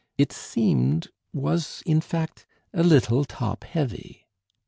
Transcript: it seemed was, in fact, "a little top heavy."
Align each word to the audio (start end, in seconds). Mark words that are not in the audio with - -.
it 0.17 0.31
seemed 0.31 1.09
was, 1.31 1.83
in 1.85 2.01
fact, 2.01 2.47
"a 2.73 2.81
little 2.81 3.23
top 3.23 3.63
heavy." 3.63 4.25